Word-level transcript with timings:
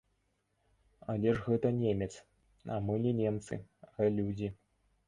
Але 1.13 1.35
ж 1.39 1.45
гэта 1.49 1.67
немец, 1.83 2.09
а 2.77 2.79
мы 2.87 2.99
не 3.05 3.13
немцы, 3.21 3.65
а 3.97 4.11
людзі. 4.19 4.55